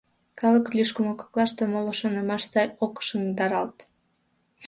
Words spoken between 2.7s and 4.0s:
ок шыҥдаралт.